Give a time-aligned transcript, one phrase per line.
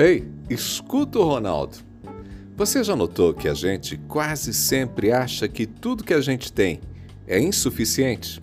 [0.00, 1.78] Ei, escuta o Ronaldo.
[2.56, 6.80] Você já notou que a gente quase sempre acha que tudo que a gente tem
[7.26, 8.40] é insuficiente?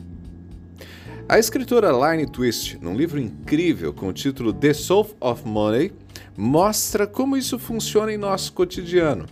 [1.30, 5.94] A escritora Line Twist, num livro incrível com o título The Soul of Money,
[6.36, 9.26] mostra como isso funciona em nosso cotidiano.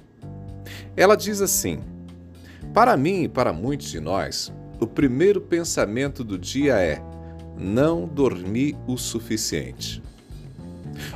[0.96, 1.82] Ela diz assim:
[2.74, 4.50] Para mim e para muitos de nós,
[4.80, 7.04] o primeiro pensamento do dia é:
[7.60, 10.02] não dormi o suficiente.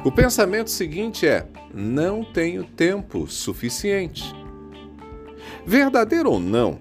[0.04, 4.34] O pensamento seguinte é: não tenho tempo suficiente.
[5.66, 6.80] Verdadeiro ou não,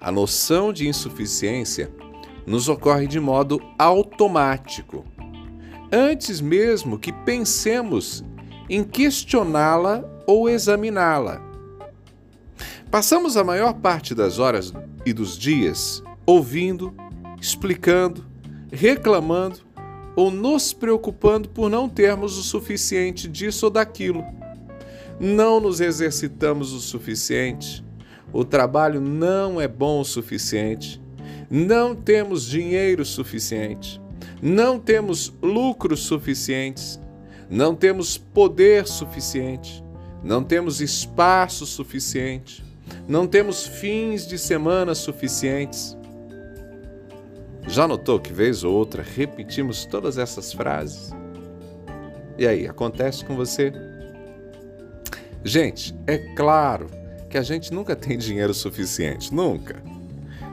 [0.00, 1.90] a noção de insuficiência
[2.46, 5.04] nos ocorre de modo automático,
[5.92, 8.24] antes mesmo que pensemos
[8.68, 11.42] em questioná-la ou examiná-la.
[12.90, 14.72] Passamos a maior parte das horas
[15.04, 16.94] e dos dias ouvindo,
[17.40, 18.24] explicando,
[18.72, 19.65] reclamando
[20.16, 24.24] ou nos preocupando por não termos o suficiente disso ou daquilo.
[25.20, 27.84] Não nos exercitamos o suficiente,
[28.32, 31.00] o trabalho não é bom o suficiente,
[31.50, 34.00] não temos dinheiro suficiente,
[34.42, 37.00] não temos lucros suficientes,
[37.48, 39.84] não temos poder suficiente,
[40.22, 42.64] não temos espaço suficiente,
[43.08, 45.95] não temos fins de semana suficientes.
[47.66, 51.10] Já notou que vez ou outra repetimos todas essas frases?
[52.38, 53.72] E aí, acontece com você?
[55.42, 56.86] Gente, é claro
[57.28, 59.82] que a gente nunca tem dinheiro suficiente, nunca.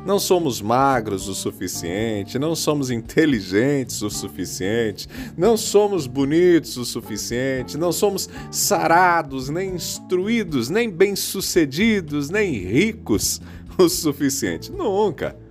[0.05, 7.77] Não somos magros o suficiente, não somos inteligentes o suficiente, não somos bonitos o suficiente,
[7.77, 13.39] não somos sarados, nem instruídos, nem bem-sucedidos, nem ricos
[13.77, 14.72] o suficiente.
[14.72, 15.42] Nunca.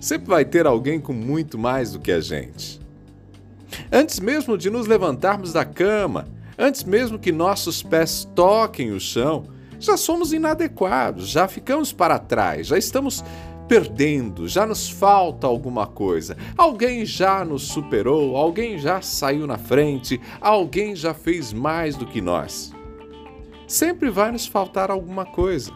[0.00, 2.80] Sempre vai ter alguém com muito mais do que a gente.
[3.90, 9.44] Antes mesmo de nos levantarmos da cama, antes mesmo que nossos pés toquem o chão,
[9.78, 13.22] já somos inadequados, já ficamos para trás, já estamos
[13.68, 16.36] perdendo, já nos falta alguma coisa.
[16.56, 22.20] Alguém já nos superou, alguém já saiu na frente, alguém já fez mais do que
[22.20, 22.72] nós.
[23.66, 25.72] Sempre vai nos faltar alguma coisa.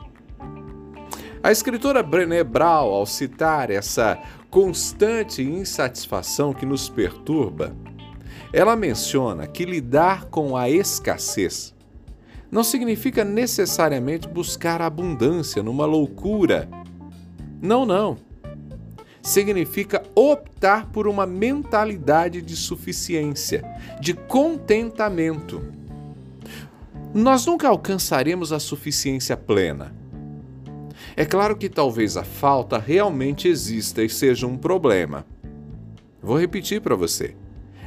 [1.42, 4.18] A escritora Brené Brown, ao citar essa
[4.50, 7.74] constante insatisfação que nos perturba,
[8.52, 11.74] ela menciona que lidar com a escassez
[12.50, 16.68] não significa necessariamente buscar abundância numa loucura.
[17.62, 18.18] Não, não.
[19.22, 23.64] Significa optar por uma mentalidade de suficiência,
[24.00, 25.62] de contentamento.
[27.14, 29.99] Nós nunca alcançaremos a suficiência plena
[31.16, 35.26] é claro que talvez a falta realmente exista e seja um problema.
[36.22, 37.34] Vou repetir para você.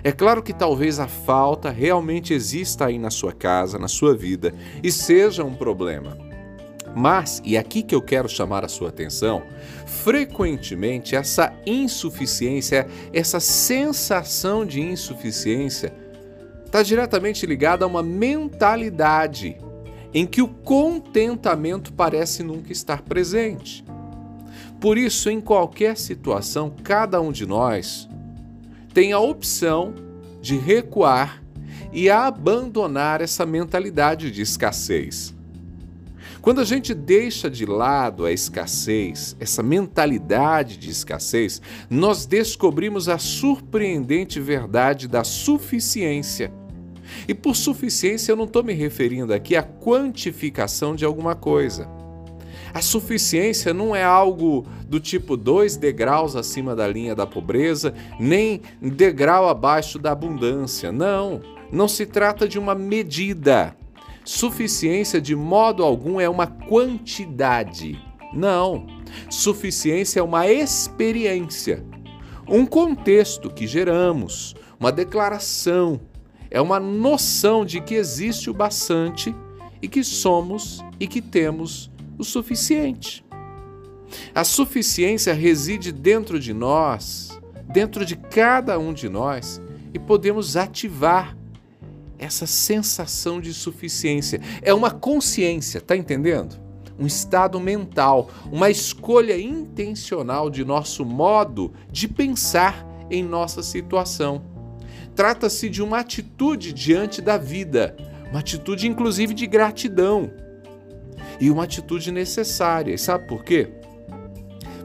[0.03, 4.53] É claro que talvez a falta realmente exista aí na sua casa, na sua vida
[4.83, 6.17] e seja um problema.
[6.95, 9.43] Mas, e aqui que eu quero chamar a sua atenção,
[9.85, 15.93] frequentemente essa insuficiência, essa sensação de insuficiência,
[16.65, 19.57] está diretamente ligada a uma mentalidade
[20.13, 23.83] em que o contentamento parece nunca estar presente.
[24.79, 28.07] Por isso, em qualquer situação, cada um de nós
[28.93, 29.95] tem a opção
[30.41, 31.41] de recuar
[31.91, 35.33] e abandonar essa mentalidade de escassez.
[36.41, 43.17] Quando a gente deixa de lado a escassez, essa mentalidade de escassez, nós descobrimos a
[43.17, 46.51] surpreendente verdade da suficiência
[47.27, 51.87] e por suficiência eu não estou me referindo aqui à quantificação de alguma coisa.
[52.73, 58.61] A suficiência não é algo do tipo dois degraus acima da linha da pobreza, nem
[58.81, 60.91] degrau abaixo da abundância.
[60.91, 61.39] Não,
[61.71, 63.75] não se trata de uma medida.
[64.25, 67.99] Suficiência de modo algum é uma quantidade.
[68.33, 68.87] Não.
[69.29, 71.85] Suficiência é uma experiência,
[72.47, 75.99] um contexto que geramos, uma declaração,
[76.53, 79.35] é uma noção de que existe o bastante
[79.81, 83.25] e que somos e que temos o suficiente.
[84.35, 89.59] A suficiência reside dentro de nós, dentro de cada um de nós,
[89.91, 91.35] e podemos ativar
[92.19, 94.39] essa sensação de suficiência.
[94.61, 96.61] É uma consciência, tá entendendo?
[96.99, 104.52] Um estado mental, uma escolha intencional de nosso modo de pensar em nossa situação.
[105.15, 107.95] Trata-se de uma atitude diante da vida,
[108.29, 110.31] uma atitude inclusive de gratidão
[111.39, 112.93] e uma atitude necessária.
[112.93, 113.69] E sabe por quê?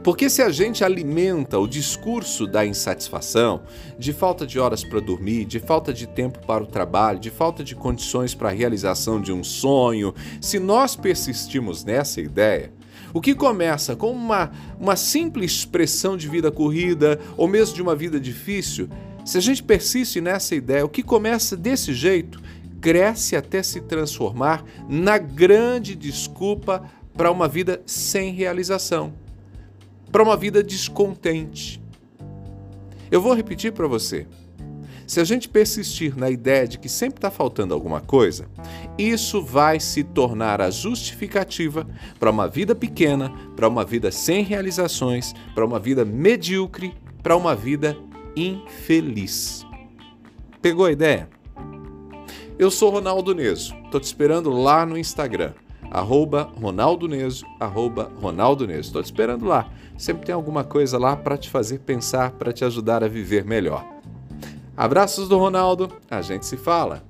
[0.03, 3.61] Porque se a gente alimenta o discurso da insatisfação,
[3.97, 7.63] de falta de horas para dormir, de falta de tempo para o trabalho, de falta
[7.63, 12.71] de condições para a realização de um sonho, se nós persistimos nessa ideia,
[13.13, 17.95] o que começa com uma, uma simples expressão de vida corrida ou mesmo de uma
[17.95, 18.89] vida difícil,
[19.25, 22.41] se a gente persiste nessa ideia, o que começa desse jeito
[22.81, 26.83] cresce até se transformar na grande desculpa
[27.13, 29.13] para uma vida sem realização,
[30.11, 31.81] para uma vida descontente.
[33.11, 34.25] Eu vou repetir para você.
[35.09, 38.45] Se a gente persistir na ideia de que sempre está faltando alguma coisa,
[38.95, 41.87] isso vai se tornar a justificativa
[42.19, 47.55] para uma vida pequena, para uma vida sem realizações, para uma vida medíocre, para uma
[47.55, 47.97] vida
[48.35, 49.65] infeliz.
[50.61, 51.27] Pegou a ideia?
[52.59, 55.53] Eu sou Ronaldo Neso, tô te esperando lá no Instagram,
[55.89, 58.93] arroba Ronaldo Neso, arroba Ronaldo Neso.
[58.93, 59.71] Tô te esperando lá.
[59.97, 63.98] Sempre tem alguma coisa lá para te fazer pensar, para te ajudar a viver melhor.
[64.79, 67.03] Abraços do Ronaldo, a gente se fala.